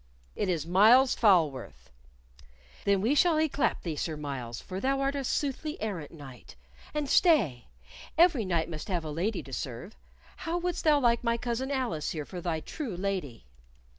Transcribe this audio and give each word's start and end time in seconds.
"It 0.35 0.49
is 0.49 0.65
Myles 0.65 1.13
Falworth." 1.13 1.91
"Then 2.85 3.01
we 3.01 3.13
shall 3.13 3.35
yclep 3.39 3.83
thee 3.83 3.95
Sir 3.95 4.17
Myles, 4.17 4.59
for 4.59 4.79
thou 4.79 4.99
art 4.99 5.13
a 5.13 5.23
soothly 5.23 5.79
errant 5.79 6.09
knight. 6.09 6.55
And 6.91 7.07
stay! 7.07 7.67
Every 8.17 8.43
knight 8.43 8.67
must 8.67 8.87
have 8.87 9.05
a 9.05 9.11
lady 9.11 9.43
to 9.43 9.53
serve. 9.53 9.95
How 10.37 10.57
wouldst 10.57 10.85
thou 10.85 10.99
like 10.99 11.23
my 11.23 11.37
Cousin 11.37 11.69
Alice 11.69 12.09
here 12.09 12.25
for 12.25 12.41
thy 12.41 12.61
true 12.61 12.97
lady?" 12.97 13.45